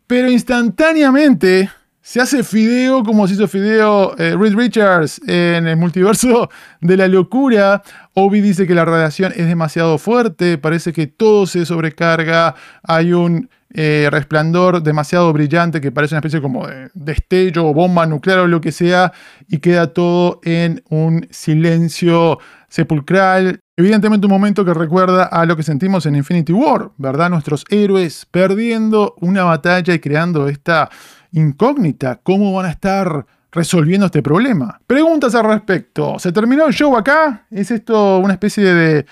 pero 0.07 0.31
instantáneamente 0.31 1.71
se 2.07 2.21
hace 2.21 2.45
fideo 2.45 3.03
como 3.03 3.27
se 3.27 3.35
hizo 3.35 3.49
fideo 3.49 4.17
eh, 4.17 4.37
Reed 4.39 4.55
Richards 4.55 5.21
en 5.27 5.67
el 5.67 5.77
multiverso 5.77 6.49
de 6.81 6.97
la 6.97 7.09
locura. 7.09 7.83
Obi 8.15 8.41
dice 8.41 8.65
que 8.65 8.77
la 8.77 8.85
radiación 8.85 9.33
es 9.35 9.49
demasiado 9.49 9.99
fuerte, 9.99 10.57
parece 10.57 10.93
que 10.93 11.09
todo 11.09 11.47
se 11.47 11.67
sobrecarga, 11.67 12.55
hay 12.85 13.13
un 13.13 13.51
eh, 13.75 14.07
resplandor 14.13 14.85
demasiado 14.85 15.33
brillante 15.33 15.81
que 15.81 15.91
parece 15.91 16.15
una 16.15 16.21
especie 16.21 16.41
como 16.41 16.69
de 16.69 16.91
destello 16.95 17.67
o 17.67 17.75
bomba 17.75 18.07
nuclear 18.07 18.39
o 18.39 18.47
lo 18.47 18.61
que 18.61 18.71
sea, 18.71 19.13
y 19.49 19.59
queda 19.59 19.93
todo 19.93 20.39
en 20.45 20.85
un 20.89 21.27
silencio 21.33 22.39
sepulcral. 22.69 23.59
Evidentemente 23.77 24.29
un 24.29 24.33
momento 24.33 24.65
que 24.65 24.75
recuerda 24.75 25.25
a 25.25 25.45
lo 25.45 25.57
que 25.57 25.65
sentimos 25.65 26.07
en 26.07 26.15
Infinity 26.15 26.53
War, 26.53 26.93
¿verdad? 26.99 27.31
Nuestros 27.31 27.65
héroes 27.69 28.27
perdiendo 28.31 29.17
una 29.21 29.43
batalla 29.43 29.93
y 29.93 29.99
creando 29.99 30.49
esta 30.49 30.89
incógnita, 31.33 32.21
cómo 32.23 32.53
van 32.53 32.67
a 32.67 32.71
estar 32.71 33.27
resolviendo 33.53 34.07
este 34.07 34.23
problema. 34.23 34.81
Preguntas 34.87 35.35
al 35.35 35.45
respecto. 35.45 36.19
¿Se 36.19 36.31
terminó 36.33 36.67
el 36.67 36.75
show 36.75 36.97
acá? 36.97 37.47
¿Es 37.51 37.71
esto 37.71 38.19
una 38.19 38.35
especie 38.35 38.65
de, 38.65 39.07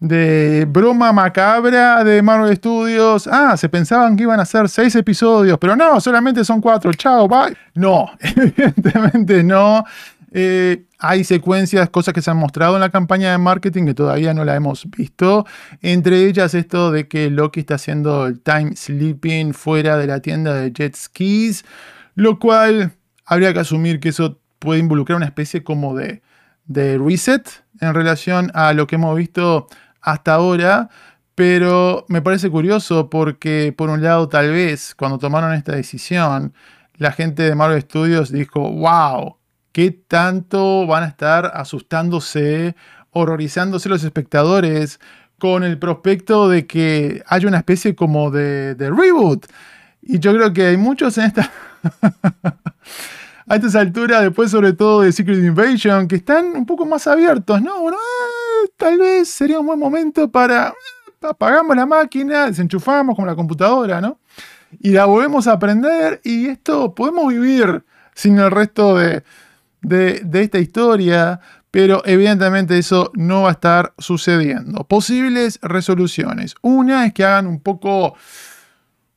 de 0.00 0.66
broma 0.68 1.12
macabra 1.12 2.02
de 2.02 2.20
Marvel 2.20 2.56
Studios? 2.56 3.28
Ah, 3.30 3.56
se 3.56 3.68
pensaban 3.68 4.16
que 4.16 4.24
iban 4.24 4.40
a 4.40 4.44
ser 4.44 4.68
seis 4.68 4.94
episodios, 4.96 5.56
pero 5.58 5.76
no, 5.76 6.00
solamente 6.00 6.44
son 6.44 6.60
cuatro. 6.60 6.92
Chao, 6.94 7.28
bye. 7.28 7.56
No, 7.74 8.10
evidentemente 8.20 9.42
no. 9.42 9.84
Eh, 10.38 10.84
hay 10.98 11.24
secuencias, 11.24 11.88
cosas 11.88 12.12
que 12.12 12.20
se 12.20 12.30
han 12.30 12.36
mostrado 12.36 12.74
en 12.74 12.82
la 12.82 12.90
campaña 12.90 13.30
de 13.30 13.38
marketing 13.38 13.86
que 13.86 13.94
todavía 13.94 14.34
no 14.34 14.44
la 14.44 14.54
hemos 14.54 14.86
visto. 14.90 15.46
Entre 15.80 16.26
ellas 16.26 16.52
esto 16.52 16.90
de 16.90 17.08
que 17.08 17.30
Loki 17.30 17.60
está 17.60 17.76
haciendo 17.76 18.26
el 18.26 18.42
time 18.42 18.76
sleeping 18.76 19.54
fuera 19.54 19.96
de 19.96 20.06
la 20.06 20.20
tienda 20.20 20.52
de 20.52 20.72
jet 20.72 20.94
skis, 20.94 21.64
lo 22.16 22.38
cual 22.38 22.92
habría 23.24 23.54
que 23.54 23.60
asumir 23.60 23.98
que 23.98 24.10
eso 24.10 24.38
puede 24.58 24.78
involucrar 24.78 25.16
una 25.16 25.24
especie 25.24 25.64
como 25.64 25.96
de, 25.96 26.20
de 26.66 26.98
reset 26.98 27.64
en 27.80 27.94
relación 27.94 28.50
a 28.52 28.74
lo 28.74 28.86
que 28.86 28.96
hemos 28.96 29.16
visto 29.16 29.68
hasta 30.02 30.34
ahora. 30.34 30.90
Pero 31.34 32.04
me 32.08 32.20
parece 32.20 32.50
curioso 32.50 33.08
porque 33.08 33.72
por 33.74 33.88
un 33.88 34.02
lado 34.02 34.28
tal 34.28 34.50
vez 34.50 34.94
cuando 34.94 35.16
tomaron 35.16 35.54
esta 35.54 35.74
decisión, 35.74 36.52
la 36.98 37.12
gente 37.12 37.42
de 37.42 37.54
Marvel 37.54 37.80
Studios 37.80 38.30
dijo, 38.30 38.60
wow, 38.70 39.36
qué 39.76 39.90
tanto 39.90 40.86
van 40.86 41.02
a 41.02 41.06
estar 41.08 41.52
asustándose, 41.52 42.74
horrorizándose 43.10 43.90
los 43.90 44.02
espectadores 44.04 45.00
con 45.38 45.64
el 45.64 45.78
prospecto 45.78 46.48
de 46.48 46.66
que 46.66 47.22
haya 47.26 47.46
una 47.46 47.58
especie 47.58 47.94
como 47.94 48.30
de, 48.30 48.74
reboot. 48.78 49.44
Y 50.00 50.18
yo 50.18 50.32
creo 50.32 50.50
que 50.54 50.68
hay 50.68 50.78
muchos 50.78 51.18
en 51.18 51.24
esta... 51.24 51.52
a 53.48 53.54
estas 53.54 53.74
alturas, 53.74 54.22
después 54.22 54.50
sobre 54.50 54.72
todo 54.72 55.02
de 55.02 55.12
Secret 55.12 55.44
Invasion, 55.44 56.08
que 56.08 56.16
están 56.16 56.56
un 56.56 56.64
poco 56.64 56.86
más 56.86 57.06
abiertos, 57.06 57.60
¿no? 57.60 57.90
Eh, 57.90 58.70
tal 58.78 58.96
vez 58.96 59.28
sería 59.28 59.60
un 59.60 59.66
buen 59.66 59.78
momento 59.78 60.30
para... 60.30 60.68
Eh, 60.68 61.26
apagamos 61.28 61.76
la 61.76 61.84
máquina, 61.84 62.46
desenchufamos 62.46 63.14
con 63.14 63.26
la 63.26 63.36
computadora, 63.36 64.00
¿no? 64.00 64.20
Y 64.80 64.92
la 64.92 65.04
volvemos 65.04 65.46
a 65.46 65.52
aprender 65.52 66.22
y 66.24 66.46
esto 66.46 66.94
podemos 66.94 67.28
vivir 67.28 67.84
sin 68.14 68.38
el 68.38 68.50
resto 68.50 68.96
de, 68.96 69.22
de, 69.86 70.42
esta 70.42 70.58
historia, 70.58 71.40
pero 71.70 72.02
evidentemente 72.04 72.78
eso 72.78 73.12
no 73.14 73.42
va 73.42 73.50
a 73.50 73.52
estar 73.52 73.94
sucediendo. 73.98 74.84
Posibles 74.84 75.58
resoluciones. 75.62 76.54
Una 76.62 77.06
es 77.06 77.12
que 77.12 77.24
hagan 77.24 77.46
un 77.46 77.60
poco 77.60 78.14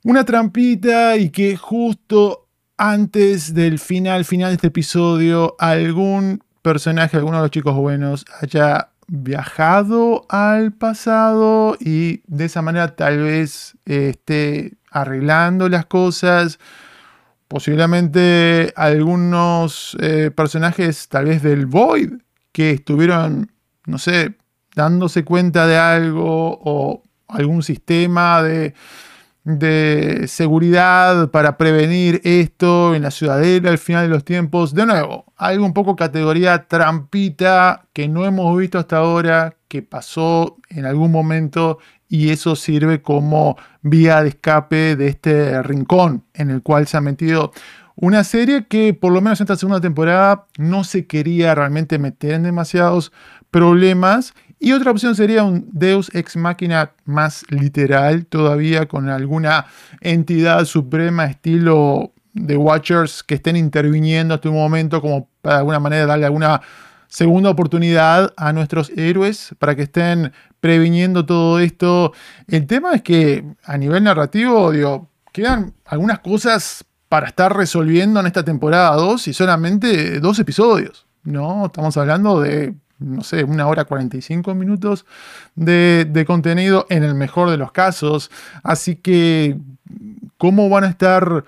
una 0.03 0.23
trampita 0.23 1.17
y 1.17 1.29
que 1.29 1.57
justo 1.57 2.47
antes 2.77 3.53
del 3.53 3.79
final, 3.79 4.23
final 4.25 4.51
de 4.51 4.55
este 4.55 4.67
episodio, 4.67 5.55
algún 5.59 6.43
personaje, 6.61 7.17
alguno 7.17 7.37
de 7.37 7.43
los 7.43 7.51
chicos 7.51 7.75
buenos, 7.75 8.25
haya 8.41 8.89
viajado 9.07 10.27
al 10.29 10.71
pasado 10.71 11.75
y 11.79 12.21
de 12.27 12.45
esa 12.45 12.61
manera 12.61 12.95
tal 12.95 13.17
vez 13.17 13.75
esté 13.85 14.77
arreglando 14.91 15.67
las 15.67 15.87
cosas 15.87 16.59
posiblemente 17.49 18.71
algunos 18.77 19.97
eh, 19.99 20.31
personajes 20.33 21.09
tal 21.09 21.25
vez 21.25 21.41
del 21.41 21.65
Void 21.65 22.13
que 22.53 22.71
estuvieron, 22.71 23.51
no 23.85 23.97
sé, 23.97 24.35
dándose 24.75 25.25
cuenta 25.25 25.67
de 25.67 25.75
algo 25.77 26.59
o 26.63 27.03
algún 27.27 27.63
sistema 27.63 28.41
de, 28.43 28.75
de 29.43 30.27
seguridad 30.27 31.31
para 31.31 31.57
prevenir 31.57 32.21
esto 32.23 32.93
en 32.93 33.01
la 33.01 33.11
ciudadela 33.11 33.71
al 33.71 33.79
final 33.79 34.03
de 34.03 34.09
los 34.09 34.23
tiempos. 34.23 34.75
De 34.75 34.85
nuevo, 34.85 35.25
algo 35.35 35.65
un 35.65 35.73
poco 35.73 35.95
categoría 35.95 36.67
trampita 36.67 37.87
que 37.93 38.07
no 38.07 38.25
hemos 38.25 38.55
visto 38.57 38.77
hasta 38.77 38.97
ahora, 38.97 39.55
que 39.67 39.81
pasó 39.81 40.57
en 40.69 40.85
algún 40.85 41.11
momento 41.11 41.79
y 42.09 42.31
eso 42.31 42.55
sirve 42.55 43.01
como 43.01 43.55
vía 43.81 44.21
de 44.23 44.29
escape 44.29 44.95
de 44.95 45.07
este 45.07 45.61
rincón 45.61 46.25
en 46.33 46.49
el 46.49 46.63
cual 46.63 46.87
se 46.87 46.97
ha 46.97 47.01
metido 47.01 47.51
una 47.95 48.23
serie 48.23 48.65
que 48.65 48.93
por 48.93 49.11
lo 49.11 49.21
menos 49.21 49.39
en 49.39 49.45
esta 49.45 49.57
segunda 49.57 49.81
temporada 49.81 50.45
no 50.57 50.83
se 50.83 51.05
quería 51.05 51.53
realmente 51.53 51.99
meter 51.99 52.31
en 52.31 52.43
demasiados 52.43 53.11
problemas. 53.51 54.33
Y 54.57 54.71
otra 54.71 54.91
opción 54.91 55.15
sería 55.15 55.43
un 55.43 55.69
Deus 55.71 56.09
ex 56.13 56.37
machina 56.37 56.91
más 57.05 57.45
literal, 57.49 58.25
todavía 58.25 58.87
con 58.87 59.09
alguna 59.09 59.65
entidad 60.01 60.63
suprema 60.65 61.25
estilo 61.25 62.13
de 62.33 62.55
Watchers 62.55 63.21
que 63.23 63.35
estén 63.35 63.55
interviniendo 63.55 64.33
hasta 64.33 64.49
un 64.49 64.55
momento 64.55 65.01
como 65.01 65.27
para 65.41 65.55
de 65.55 65.59
alguna 65.59 65.79
manera 65.79 66.05
darle 66.05 66.25
alguna 66.25 66.61
segunda 67.09 67.49
oportunidad 67.49 68.33
a 68.37 68.53
nuestros 68.53 68.91
héroes 68.91 69.53
para 69.57 69.75
que 69.75 69.83
estén 69.83 70.31
previniendo 70.61 71.25
todo 71.25 71.59
esto. 71.59 72.13
El 72.47 72.67
tema 72.67 72.93
es 72.93 73.01
que 73.01 73.43
a 73.63 73.77
nivel 73.77 74.03
narrativo, 74.03 74.71
digo, 74.71 75.09
quedan 75.33 75.73
algunas 75.85 76.19
cosas 76.19 76.85
para 77.09 77.27
estar 77.27 77.55
resolviendo 77.55 78.19
en 78.19 78.27
esta 78.27 78.45
temporada 78.45 78.95
2 78.95 79.27
y 79.27 79.33
solamente 79.33 80.19
dos 80.19 80.37
episodios. 80.39 81.07
No, 81.23 81.65
estamos 81.65 81.97
hablando 81.97 82.39
de, 82.41 82.75
no 82.99 83.23
sé, 83.23 83.43
una 83.43 83.67
hora 83.67 83.85
45 83.85 84.53
minutos 84.53 85.05
de, 85.55 86.23
contenido 86.27 86.85
en 86.89 87.03
el 87.03 87.15
mejor 87.15 87.49
de 87.49 87.57
los 87.57 87.71
casos. 87.71 88.29
Así 88.61 88.95
que, 88.95 89.57
¿cómo 90.37 90.69
van 90.69 90.83
a 90.83 90.89
estar 90.89 91.43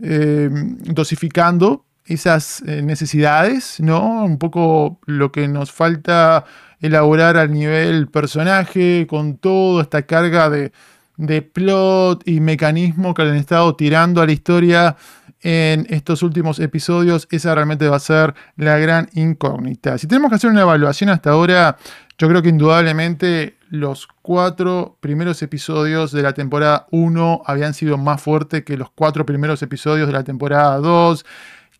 eh, 0.00 0.50
dosificando 0.86 1.83
esas 2.04 2.62
eh, 2.66 2.82
necesidades? 2.82 3.80
¿No? 3.80 4.24
Un 4.24 4.38
poco 4.38 5.00
lo 5.06 5.32
que 5.32 5.48
nos 5.48 5.72
falta 5.72 6.44
elaborar 6.80 7.36
al 7.36 7.52
nivel 7.52 8.08
personaje, 8.08 9.06
con 9.08 9.38
toda 9.38 9.82
esta 9.82 10.02
carga 10.02 10.50
de, 10.50 10.72
de 11.16 11.42
plot 11.42 12.26
y 12.26 12.40
mecanismo 12.40 13.14
que 13.14 13.22
han 13.22 13.36
estado 13.36 13.74
tirando 13.76 14.20
a 14.20 14.26
la 14.26 14.32
historia 14.32 14.96
en 15.44 15.86
estos 15.90 16.22
últimos 16.22 16.58
episodios, 16.58 17.28
esa 17.30 17.54
realmente 17.54 17.86
va 17.86 17.96
a 17.96 18.00
ser 18.00 18.34
la 18.56 18.78
gran 18.78 19.10
incógnita. 19.12 19.98
Si 19.98 20.06
tenemos 20.06 20.30
que 20.30 20.36
hacer 20.36 20.50
una 20.50 20.62
evaluación 20.62 21.10
hasta 21.10 21.30
ahora, 21.30 21.76
yo 22.16 22.28
creo 22.28 22.40
que 22.40 22.48
indudablemente 22.48 23.58
los 23.68 24.08
cuatro 24.22 24.96
primeros 25.00 25.42
episodios 25.42 26.12
de 26.12 26.22
la 26.22 26.32
temporada 26.32 26.86
1 26.92 27.42
habían 27.44 27.74
sido 27.74 27.98
más 27.98 28.22
fuertes 28.22 28.64
que 28.64 28.78
los 28.78 28.90
cuatro 28.90 29.26
primeros 29.26 29.62
episodios 29.62 30.06
de 30.06 30.14
la 30.14 30.24
temporada 30.24 30.78
2. 30.78 31.26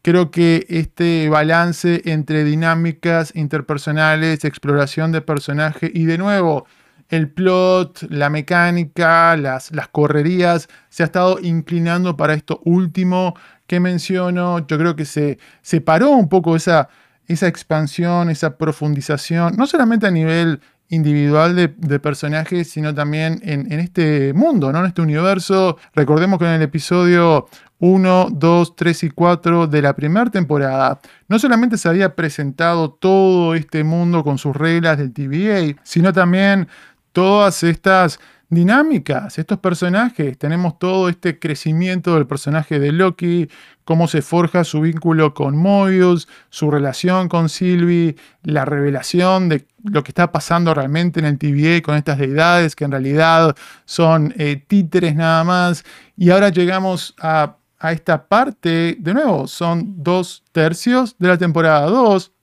Creo 0.05 0.31
que 0.31 0.67
este 0.69 1.31
balance 1.31 2.03
entre 2.05 2.45
dinámicas 2.45 3.33
interpersonales, 3.35 4.45
exploración 4.45 5.13
de 5.13 5.23
personaje 5.23 5.91
y 5.95 6.05
de 6.05 6.19
nuevo 6.19 6.67
el 7.09 7.31
plot, 7.31 8.03
la 8.11 8.29
mecánica, 8.29 9.35
las, 9.39 9.73
las 9.73 9.89
correrías, 9.89 10.69
se 10.91 11.05
ha 11.05 11.07
estado 11.07 11.39
inclinando 11.41 12.19
para 12.19 12.35
esto 12.35 12.61
último 12.67 13.35
que 13.67 13.81
menciono. 13.81 14.67
Yo 14.67 14.77
creo 14.77 14.95
que 14.95 15.07
se 15.07 15.39
separó 15.63 16.11
un 16.11 16.29
poco 16.29 16.55
esa, 16.55 16.91
esa 17.27 17.47
expansión, 17.47 18.29
esa 18.29 18.59
profundización, 18.59 19.57
no 19.57 19.67
solamente 19.67 20.07
a 20.07 20.11
nivel 20.11 20.61
individual 20.89 21.57
de, 21.57 21.99
personajes, 21.99 22.71
sino 22.71 22.95
también 22.95 23.41
en, 23.43 23.73
este 23.73 24.33
mundo, 24.33 24.73
¿no? 24.73 24.81
en 24.81 24.87
este 24.87 25.03
universo. 25.03 25.79
Recordemos 25.95 26.39
que 26.39 26.45
en 26.45 26.53
el 26.53 26.63
episodio 26.63 27.47
1, 27.79 28.29
2, 28.33 28.77
3 28.77 29.05
y 29.05 29.11
4 29.11 29.67
de 29.67 29.83
la 29.83 29.95
primera 29.95 30.31
temporada, 30.31 31.01
no 31.29 31.39
solamente 31.39 31.77
se 31.77 31.89
había 31.89 32.15
presentado 32.15 32.91
todo 32.91 33.55
este 33.55 33.85
mundo 33.85 34.23
con 34.23 34.39
sus 34.39 34.55
reglas 34.55 34.99
del 34.99 35.13
TVA, 35.13 35.81
sino 35.83 36.13
también 36.13 36.69
todas 37.13 37.63
estas 37.63 38.21
dinámicas, 38.49 39.39
estos 39.39 39.59
personajes. 39.59 40.37
Tenemos 40.39 40.79
todo 40.79 41.09
este 41.09 41.39
crecimiento 41.39 42.15
del 42.15 42.27
personaje 42.27 42.79
de 42.79 42.93
Loki, 42.93 43.49
cómo 43.85 44.09
se 44.09 44.23
forja 44.23 44.65
su 44.65 44.81
vínculo 44.81 45.35
con 45.35 45.57
Mobius, 45.57 46.29
su 46.51 46.71
relación 46.71 47.29
con 47.29 47.49
Sylvie, 47.49 48.17
la 48.43 48.65
revelación 48.65 49.49
de 49.49 49.67
lo 49.83 50.03
que 50.03 50.11
está 50.11 50.33
pasando 50.33 50.75
realmente 50.75 51.21
en 51.21 51.27
el 51.27 51.39
TVA 51.39 51.83
con 51.83 51.97
estas 51.97 52.19
deidades 52.19 52.77
que 52.77 52.85
en 52.85 52.93
realidad 52.93 53.55
son 53.85 54.35
eh, 54.37 54.63
títeres 54.67 55.15
nada 55.15 55.45
más. 55.45 55.85
Y 56.17 56.31
ahora 56.31 56.49
llegamos 56.51 57.15
a, 57.21 57.57
a 57.79 57.93
esta 57.93 58.27
parte, 58.27 58.97
de 58.99 59.15
nuevo, 59.15 59.47
son 59.47 60.03
dos 60.03 60.45
tercios 60.53 61.17
de 61.19 61.29
la 61.29 61.39
temporada 61.39 61.87
2 61.87 62.34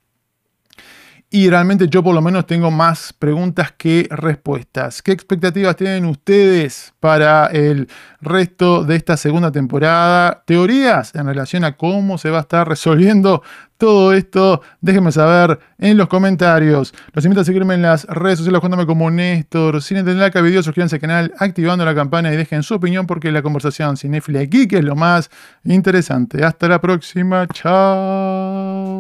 y 1.34 1.50
realmente 1.50 1.88
yo 1.88 2.04
por 2.04 2.14
lo 2.14 2.22
menos 2.22 2.46
tengo 2.46 2.70
más 2.72 3.14
preguntas 3.14 3.72
que 3.78 4.06
respuestas. 4.12 5.02
¿Qué 5.02 5.14
expectativas 5.14 5.78
tienen 5.78 6.04
ustedes 6.04 6.94
para 7.00 7.46
el 7.46 7.88
resto 8.20 8.84
de 8.84 8.98
esta 8.98 9.16
segunda 9.16 9.50
temporada? 9.50 10.44
¿Teorías 10.46 11.16
en 11.16 11.26
relación 11.26 11.64
a 11.64 11.78
cómo 11.78 12.18
se 12.18 12.30
va 12.32 12.40
a 12.40 12.42
estar 12.42 12.68
resolviendo 12.68 13.42
todo 13.78 14.12
esto? 14.12 14.62
Déjenme 14.82 15.14
saber 15.14 15.58
en 15.78 15.96
los 15.96 16.10
comentarios. 16.10 16.94
Los 17.14 17.24
invito 17.24 17.40
a 17.40 17.46
seguirme 17.46 17.76
en 17.76 17.84
las 17.84 18.04
redes 18.08 18.40
sociales 18.40 18.60
cuéntame 18.60 18.86
como 18.86 19.10
Néstor. 19.10 19.82
Sin 19.82 19.96
entender 19.96 20.26
acá 20.26 20.42
video, 20.42 20.62
suscríbanse 20.62 20.98
al 20.98 21.02
canal 21.02 21.34
activando 21.40 21.86
la 21.86 21.96
campana 21.96 22.34
y 22.34 22.36
dejen 22.36 22.62
su 22.62 22.74
opinión 22.74 23.08
porque 23.08 23.32
la 23.32 23.42
conversación 23.42 23.96
cinéfila 23.96 24.42
aquí 24.42 24.68
que 24.68 24.80
es 24.80 24.84
lo 24.84 24.98
más 24.98 25.32
interesante. 25.64 26.44
Hasta 26.44 26.68
la 26.68 26.82
próxima. 26.82 27.48
Chao. 27.48 29.00